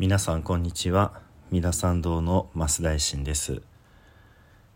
[0.00, 1.12] 皆さんこんにちは。
[1.50, 3.60] 三田参道の増大臣です。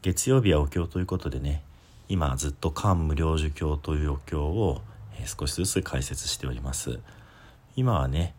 [0.00, 1.64] 月曜日はお経ということでね
[2.08, 4.80] 今ずっと漢無量寿経というお経を
[5.26, 7.00] 少しずつ解説しております。
[7.74, 8.36] 今はね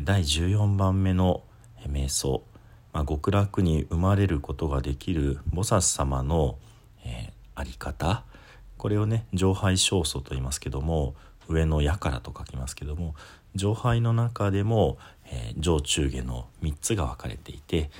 [0.00, 1.42] 第14番目の
[1.88, 2.44] 瞑想、
[2.92, 6.56] まあ、極楽に生まれることができる菩薩様の、
[7.04, 8.22] えー、あり方。
[8.78, 11.16] これをね上拝正祖と言いますけども
[11.48, 13.14] 上の矢からと書きますけども
[13.54, 17.90] 上杯の中でも、えー、上中下の3つが分かれていて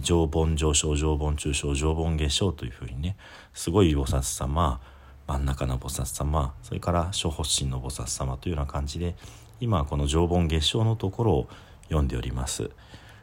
[0.00, 3.16] 上盆上昇上盆中昇上盆下昇というふうにね
[3.54, 4.80] すごい菩薩様
[5.26, 9.16] 真ん中の菩薩様それから諸発心の菩薩様というような感じで
[9.60, 11.48] 今この上盆下昇のところを
[11.84, 12.70] 読んでおります。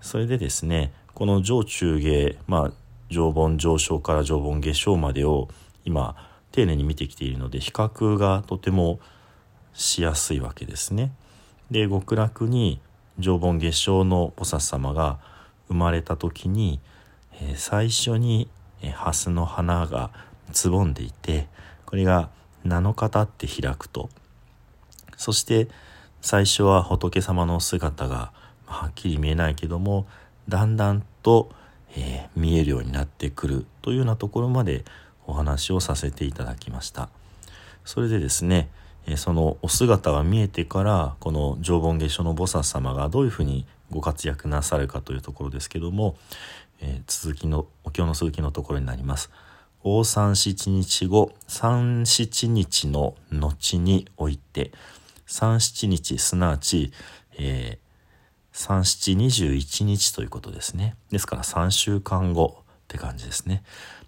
[0.00, 2.72] それでですねこの上中下まあ
[3.10, 5.48] 上盆上昇から上盆下昇までを
[5.84, 6.16] 今
[6.52, 8.98] 丁寧に見てきているので比較がとても
[9.76, 11.12] しやすいわけですね。
[11.70, 12.80] で極楽に
[13.18, 15.18] 上盆月照の菩薩様が
[15.68, 16.80] 生まれた時に、
[17.40, 18.48] えー、最初に、
[18.82, 20.10] 蓮の花が
[20.52, 21.48] つぼんでいて
[21.86, 22.28] これが
[22.66, 24.10] 7日経って開くと
[25.16, 25.66] そして
[26.20, 28.32] 最初は仏様の姿が
[28.66, 30.06] はっきり見えないけども
[30.48, 31.50] だんだんと、
[31.96, 34.84] えー、見えるようになってくるというようなところまで
[35.26, 37.08] お話をさせていただきました。
[37.84, 38.68] それでですね
[39.14, 46.16] そのお姿が見えてからこの上盆下所の菩薩様がどういうふうにご活躍なさるかというところですけども、
[46.80, 49.30] え、続きのお経の続きのところになります。
[49.84, 54.72] 大三七日後三七日の後において
[55.26, 56.92] 三七日すなわち、
[57.38, 57.78] えー、
[58.50, 60.96] 三七二十一日ということですね。
[61.12, 63.62] ですから3週間後って感じですね。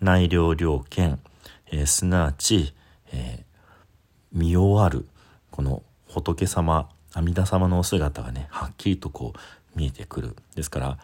[0.00, 1.20] 内領領権、
[1.70, 2.74] えー、すなわち、
[3.12, 3.49] えー
[4.32, 5.06] 見終わる
[5.50, 10.98] この仏様阿弥陀様のお姿がねはっきりとこう見えてくるですから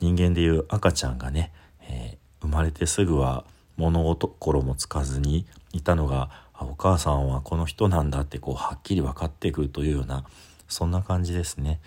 [0.00, 3.44] 人間でいう赤ちゃんがね、えー、生まれてすぐは
[3.76, 10.24] 物心もつかずにいたのがお母さんはこの人なんだってこうはっきり分かってくるというような
[10.68, 11.80] そんな感じですね。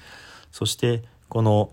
[0.51, 1.71] そしてこの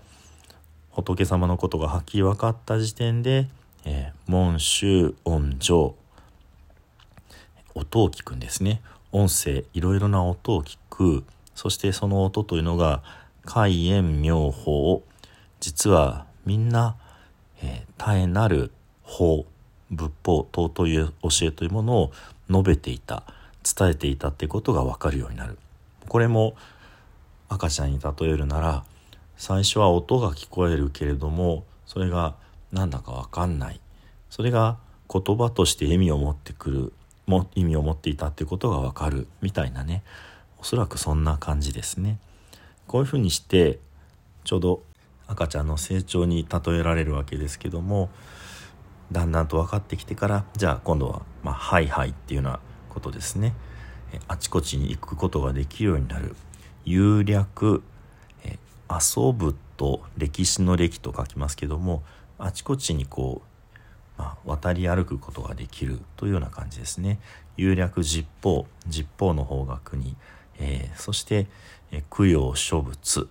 [0.91, 3.49] 仏様のことがはっきり分かった時点で、
[3.85, 5.95] えー、門宗音上
[7.75, 11.25] 音を聞くんですね音声いろいろな音を聞く。
[11.55, 13.03] そしてその音というのが
[13.45, 15.03] 開演妙法
[15.61, 16.97] 実はみんな、
[17.63, 18.71] えー、絶えなる
[19.03, 19.45] 法
[19.91, 21.13] 仏法尊い教
[21.43, 22.13] えというものを
[22.49, 23.25] 述べていた
[23.63, 25.59] 伝えていたってことが分かるようになる。
[26.09, 26.55] これも
[27.49, 28.85] 赤ちゃんに例えるなら
[29.37, 32.37] 最初は音が聞こえるけれどもそれが
[32.73, 33.81] 何だか分かんない。
[34.31, 34.79] それが
[35.13, 36.93] 言葉として意味を持ってくる。
[37.31, 40.03] も意味を持っていたっていうことがわかるみたいなね。
[40.59, 42.19] おそらくそんな感じですね。
[42.87, 43.79] こういうふうにして
[44.45, 44.83] ちょうど
[45.29, 48.11] 赤ちゃんの成長に例えられるわけですけども
[49.13, 53.55] だんだんと分かってきてからじゃあ今度は「まあ、ハイハイ」っていうようなことですね。
[54.27, 56.35] あちこちに行くことができるようになる。
[56.85, 57.83] 有略
[58.91, 62.03] 遊ぶと歴史の歴と書きますけども
[62.39, 63.51] あちこちにこう
[64.21, 67.19] まあ、渡り歩くことができるというような感じですね。
[67.57, 70.15] 有略十方十方の方角に、
[70.59, 71.47] えー、そして、
[71.91, 73.29] え供養諸仏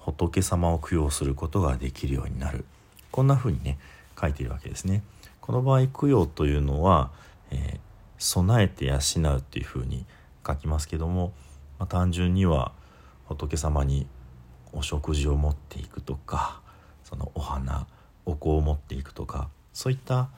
[0.00, 2.66] 仏様を供養することができるようになる
[3.12, 3.78] こんな風にね
[4.20, 5.04] 書いているわけですね。
[5.40, 7.12] この場合供養というのは、
[7.52, 7.78] えー、
[8.18, 10.04] 備えて養うっていう風に
[10.44, 11.32] 書きますけども、
[11.78, 12.72] まあ、単純には
[13.26, 14.08] 仏様に
[14.72, 16.60] お食事を持っていくとか
[17.04, 17.86] そのお花
[18.26, 20.28] お香を持っていくとかそういった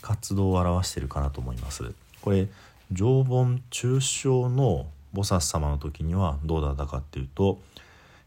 [0.00, 1.92] 活動を表しているかなと思います。
[2.22, 2.48] これ
[2.90, 7.60] 常盆中小の菩薩様の時にはどうだったかっていうと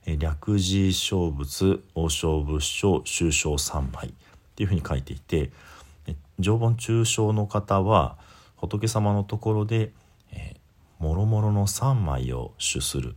[0.06, 4.12] 略寺小仏王将仏書終章三枚っ
[4.56, 5.50] ていうふうに書いていて
[6.40, 8.18] 常盆中小の方は
[8.58, 9.92] 仏様のところで、
[11.00, 13.16] もろもろの三枚を主する、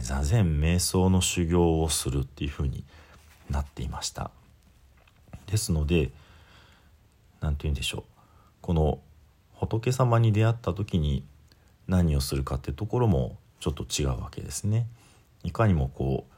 [0.00, 2.84] 座禅瞑想の修行をするっていうふうに
[3.50, 4.30] なっていました。
[5.48, 6.10] ですので
[7.40, 8.02] 何て言うんでしょう
[8.60, 9.00] この
[9.54, 11.24] 仏様に出会った時に
[11.88, 14.86] 何をするかってところもちょっと違うわけですね。
[15.42, 16.32] いかにもこう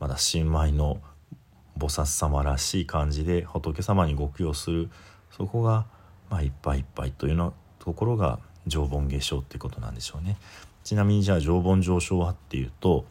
[0.00, 1.00] まだ新米の
[1.78, 4.90] 菩薩様らしい感じで仏様にご供養する
[5.30, 5.86] そこが、
[6.30, 10.36] まあ、いっぱいいっぱいというようなところが常盆下昇ってことなんでしょうね。
[10.84, 13.04] ちなみにじゃあ常盆上昇はっていうと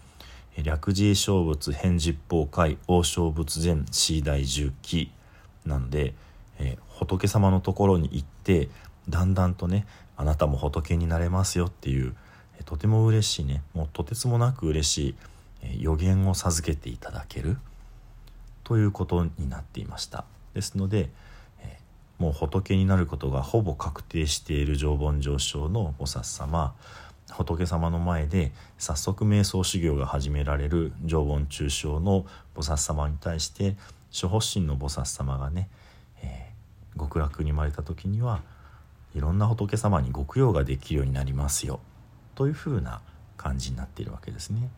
[0.61, 5.11] 略寺小仏返十法会王将仏前 C 大重記
[5.65, 6.13] なので、
[6.59, 8.69] えー、仏様のところに行って
[9.09, 9.85] だんだんとね
[10.17, 12.15] あなたも仏になれますよっていう、
[12.57, 15.15] えー、とても嬉しいねもうとてつもなく嬉しい、
[15.63, 17.57] えー、予言を授けていただける
[18.63, 20.23] ということになっていました。
[20.53, 21.09] ですので、
[21.61, 26.75] えー、もう仏になることがほぼ確定している常盆上昇の菩薩様
[27.31, 32.25] 仏様の前で早速瞑想修行が始められる常盆中傷の
[32.55, 33.75] 菩薩様に対して
[34.11, 35.69] 諸発心の菩薩様がね、
[36.21, 38.43] えー、極楽に生まれた時には
[39.15, 41.79] いろんな仏様にご供養ができるようになりますよ
[42.35, 43.01] というふうな
[43.37, 44.69] 感じになっているわけですね。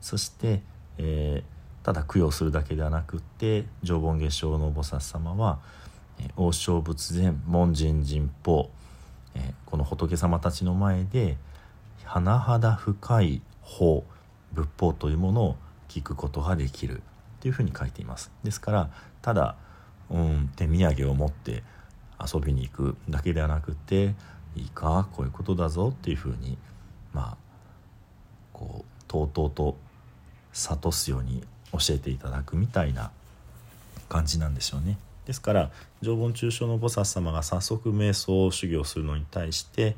[0.00, 0.62] そして、
[0.98, 5.60] えー、ただ供養するだけではなくって常盆下生の菩薩様は
[6.36, 8.70] 王将仏前門人人法、
[9.34, 11.36] えー、この仏様たちの前で
[12.04, 14.04] 甚だ深い法
[14.52, 15.56] 仏法というものを
[15.88, 17.02] 聞くことができる
[17.42, 18.90] というふうに書いていますですから
[19.20, 19.56] ただ、
[20.10, 21.64] うん、手土産を持って
[22.24, 24.14] 遊びに行くだけではなくて
[24.54, 26.56] いいかこういうことだぞっていうふうに
[27.12, 27.36] まあ
[28.52, 29.76] こうとうとうと
[30.52, 31.42] 諭すように
[31.72, 33.10] 教えていただくみたいな
[34.08, 34.98] 感じなんでしょうね。
[35.26, 39.96] ですから常盆中傷の菩薩様が早速瞑想修行するのに対して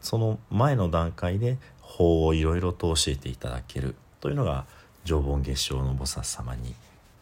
[0.00, 4.66] その前の段階で法をいろいろと教えていただけるというのが
[5.08, 6.74] 常盆月照の菩薩様に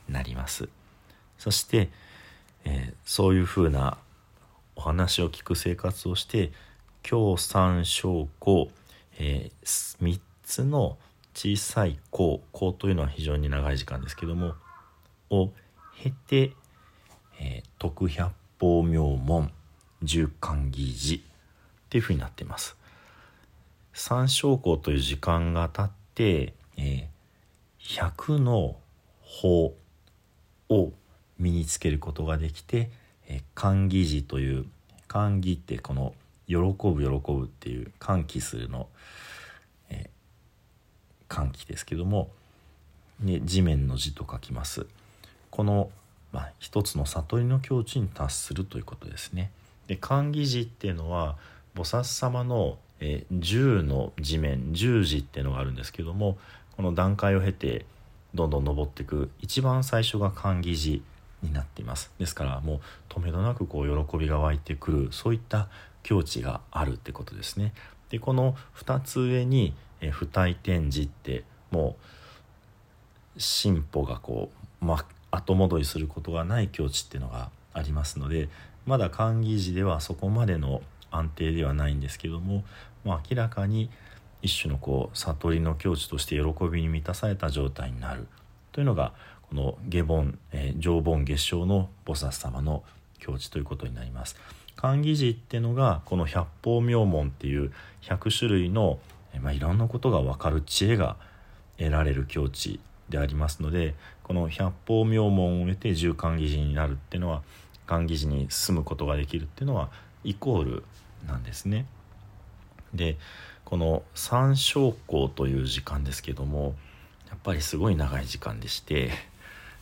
[0.09, 0.69] なります
[1.39, 1.89] そして、
[2.65, 3.99] えー、そういうふうな
[4.75, 6.51] お話を聞く生活をして
[7.09, 8.71] 今日三小項、
[9.21, 10.99] えー、3つの
[11.35, 14.55] 小さい項項というのは非常に長い時間ですけども
[15.31, 15.53] を
[16.03, 16.53] 経て、
[17.41, 19.53] えー、徳百法明門
[20.03, 21.25] 十貫義寺っ
[21.89, 22.77] ていうふうになっています。
[23.93, 27.07] 三小項という時間が経って、えー、
[27.87, 28.77] 100の
[29.21, 29.75] 法
[30.69, 30.93] を
[31.39, 32.91] 身につけることができて、
[33.55, 34.67] 歓喜時という
[35.09, 36.15] 歓喜ってこの
[36.49, 38.89] 喜ぶ喜ぶっていう歓喜するの、
[41.29, 42.31] 歓喜ですけども、
[43.21, 44.87] ね、地面の字と書きます。
[45.51, 45.91] この、
[46.33, 49.51] まあ、一つの悟りの境地に達するということですね。
[49.87, 51.37] で歓喜時っていうのは
[51.75, 56.39] 菩薩様の、えー、10の地面十字っていうのがあるんですけども
[56.77, 57.85] この段階を経て
[58.35, 61.03] どんどん登っていく一番最初が歓喜寺
[61.43, 62.13] になっています。
[62.19, 65.69] ですからもう止めどなくこう喜びが湧いてくるそういった
[66.03, 67.73] 境地があるってことですね。
[68.11, 69.75] でこの2つ上に、
[70.13, 71.97] 不退転寺っても
[73.37, 74.51] う進歩がこ
[74.83, 78.49] う、ま、後戻りすることがない境地っていうのがありますので
[78.85, 82.63] まだ歓喜寺ではそこまでの安定ではないんですけども、
[83.05, 83.91] まあ、明らかに
[84.43, 88.27] 一種のこう悟りの境地として喜びに満たされた状態になる
[88.73, 89.13] というのが
[89.49, 92.83] この下凡、えー、上凡月照の菩薩様の
[93.19, 94.37] 境地ということになります。
[94.77, 97.73] 寛義寺っていうのがこの百法明門っていう
[98.03, 98.99] 100種類の、
[99.41, 101.17] まあ、いろんなことが分かる知恵が
[101.79, 102.79] 得られる境地
[103.09, 107.43] でありますのでこの百法明門を得て十寛義寺になるっていうのは
[107.87, 109.91] 寛義寺に住むことができるっていうのは
[110.25, 110.85] イコール
[111.27, 111.87] なんですね。
[112.93, 113.17] で
[113.67, 116.77] この三小項という時間ですけども
[117.29, 119.11] やっぱりすごい長い時間でして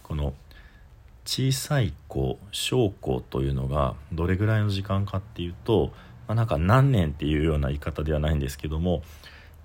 [0.03, 0.33] この
[1.27, 5.93] 小さい子小子というのがどれぐらいの時間かっていうと、
[6.27, 9.03] まあ、なんか何年っていうような言い方ではないんですけども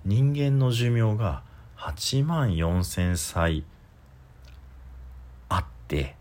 [0.04, 1.42] 人間の寿命が
[1.78, 3.64] 8万4,000歳
[5.48, 6.14] あって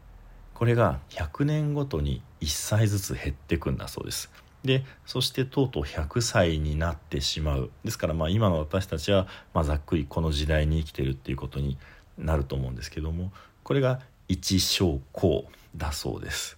[0.54, 4.30] これが100年ごとに1歳ずつ減ってくんだそうです。
[4.64, 11.78] でそしてとうとう100歳になってしまうですからまあ今の私たちはまあざっくりこの時代に生きてるっていうことに
[12.18, 13.32] なると思うんですけども
[13.64, 16.58] これが一小項だそうです。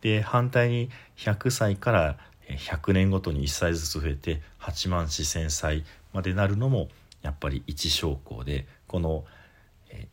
[0.00, 2.18] で反対に100歳から
[2.48, 6.88] 100年ごとに1歳ずつ増えて8万4,000歳までなるのも
[7.20, 9.24] やっぱり一小項でこの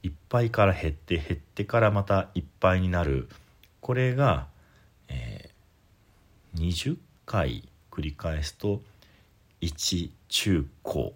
[0.04, 3.30] いっぱいから減って減ってからまたいっぱいになる
[3.86, 4.48] これが、
[6.56, 8.82] 20回繰り返すと
[9.62, 11.14] 1中高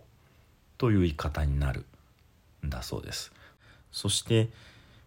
[0.77, 1.85] という言い方になる
[2.65, 3.31] んだそうです
[3.91, 4.49] そして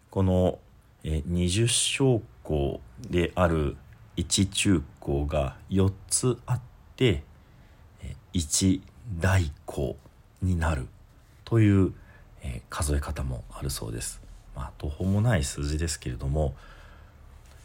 [0.09, 0.59] この
[1.03, 3.75] 20小項である
[4.17, 6.61] 1中高が4つあっ
[6.95, 7.23] て
[8.33, 8.81] 1
[9.19, 9.97] 大項
[10.41, 10.87] になる
[11.45, 11.93] という
[12.69, 14.21] 数え方もあるそうです。
[14.55, 16.55] まあ途方もない数字ですけれども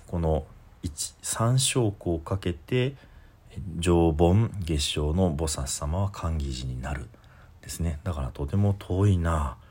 [0.07, 0.47] この
[0.88, 2.95] 3小項をかけて
[3.78, 7.09] 常盆月照の菩薩様は寛義寺になる
[7.62, 9.64] ですねだからとても遠いなっ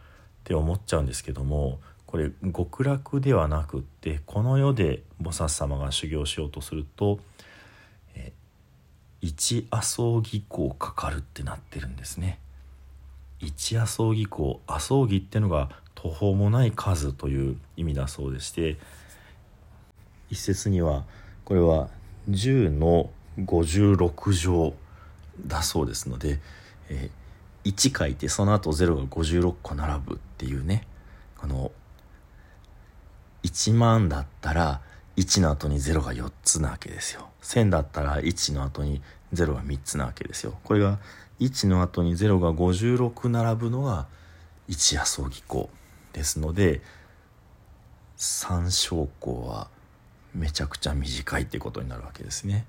[0.43, 7.19] て思っちゃうんですけどもこれ極楽ではなくってこの世で菩薩様が修行しようとすると
[9.21, 12.39] 一麻生義行かかるってなってるんですね。
[13.39, 18.77] 一麻生義行麻生義ってのが途方もない数という意味だそうでして
[20.29, 21.03] 一説には
[21.45, 21.89] これは
[22.29, 24.73] 10の56乗
[25.45, 26.39] だそうですので、
[26.89, 30.87] えー、1書いてその後0が56個並ぶっていうね
[31.37, 31.71] この
[33.43, 34.81] 1万だったら
[35.15, 37.29] 1の後に0が4つなわけですよ。
[37.41, 39.01] 1000だったら1の後に
[39.33, 40.57] 0が3つなわけですよ。
[40.63, 40.99] これが
[41.39, 44.07] 1の後に0が56並ぶのが
[44.67, 45.69] 一夜葬儀行
[46.13, 46.81] ですので
[48.15, 49.69] 三小項は
[50.33, 52.65] めちゃくちゃ短いってことになるわけですね。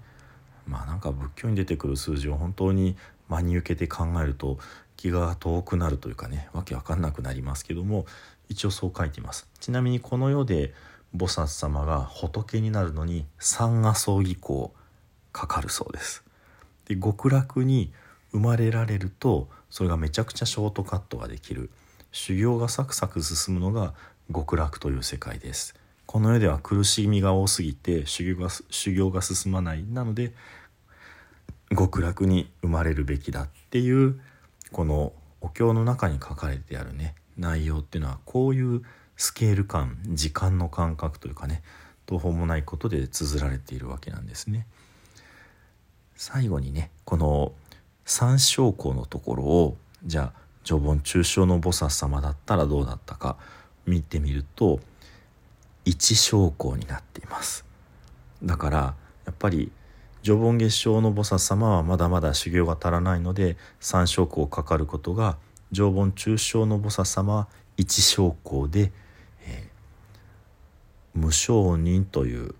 [0.66, 2.96] まあなんか仏教に出てくる数字を本当に
[3.28, 4.58] 真に受けて考えると
[4.96, 8.06] 気が遠くなるというかねわけわかんなくなりますけども
[8.48, 9.48] 一応そう書いています。
[9.60, 10.74] ちなみにこの世で
[11.16, 14.74] 菩薩様が仏になるのに三阿葬儀行
[15.32, 16.24] かかるそうです。
[16.86, 17.92] で極楽に
[18.32, 21.70] 生まれられるとそれがめちゃくちゃショートカットができる。
[22.10, 23.94] 修行がサクサク進むのが
[24.32, 25.74] 極楽という世界です。
[26.08, 30.32] この世では苦しみが多すぎて修行が修行が進まないなので
[31.70, 34.18] 極楽に生まれるべきだっていう
[34.72, 35.12] この
[35.42, 38.82] お経の中に書かれてあるね内容っていうのはこういう
[39.18, 41.62] スケール感時間の感覚というかね
[42.06, 44.66] 途方もないことで綴られているわけなんですね。
[46.16, 47.52] 最後にねこの
[48.06, 53.36] 三章項のところをじゃあ序本中小の菩薩様だったらどうだったか
[53.84, 54.80] 見てみると
[55.88, 57.64] 一章項になっています。
[58.42, 59.72] だからやっぱり
[60.22, 65.38] 序本月照の菩薩様はまだまだ修行が足らないので三章項かかることが
[65.72, 68.92] 常盆中小の菩薩様は一章項で、
[69.46, 72.54] えー、無承認という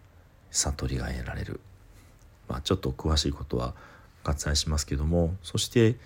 [0.50, 1.60] 悟りが得られる、
[2.48, 3.74] まあ、ちょっと詳しいことは
[4.24, 5.96] 割愛しますけどもそして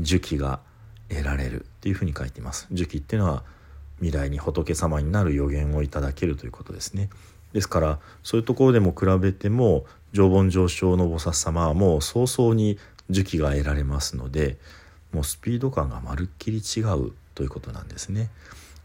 [0.00, 0.60] 寿期が
[1.08, 2.68] 得られるっていうふうに書いています。
[2.70, 3.42] 寿期っていうのは
[4.00, 7.10] 未来に仏様になる予言をいただけるということですね。
[7.52, 12.78] ですからそういうところでも比べても常盆上昇の菩薩様はもう早々に
[13.10, 14.58] 寿期が得られますので
[15.12, 18.30] もうスピード感がまるっきり違うということなんですね。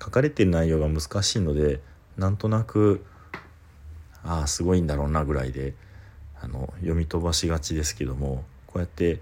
[0.02, 1.80] 書かれてる内容が難しいので
[2.18, 3.04] なんとなく
[4.24, 5.74] ああすごいんだろうなぐらいで
[6.42, 9.22] あの読み飛ばしがちですけどもこうやって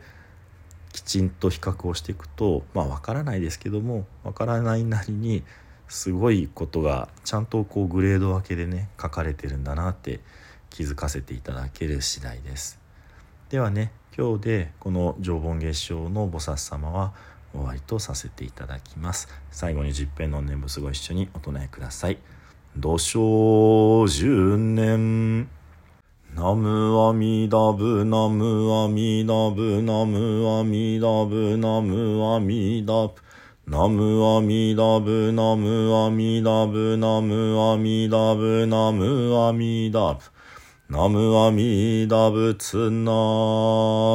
[0.91, 5.43] きちんと比較をしていくとまあ分からないですけども分からないなりに
[5.91, 10.21] すごいことがちゃんとこうグレード分けでね書かれてるんだなって
[10.69, 12.79] 気づかせていただける次第です。
[13.50, 17.12] ではね今日でこの常盆月照の菩薩様は
[17.51, 19.27] 終わりとさせていただきます。
[19.51, 22.17] 最後に十遍の念仏ご一緒にお唱えください。
[22.77, 25.50] 土生十年
[26.33, 33.13] ナムアミダブナムアミダブナムアミダブナムアミダブ
[33.68, 40.20] ナムアミダブナムアミダブナムアミダブナムアミダブ。
[40.89, 43.12] ナムアミダブツナ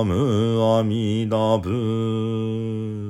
[0.04, 3.05] ムアミダブ。